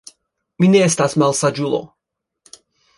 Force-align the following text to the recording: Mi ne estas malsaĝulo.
Mi 0.63 0.69
ne 0.75 0.81
estas 0.87 1.15
malsaĝulo. 1.25 1.85